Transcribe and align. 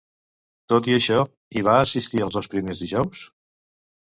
Tot 0.71 0.87
i 0.93 0.95
això, 0.97 1.19
hi 1.57 1.63
va 1.69 1.75
assistir 1.83 2.25
els 2.29 2.39
dos 2.39 2.51
primers 2.55 2.83
dijous? 2.87 3.23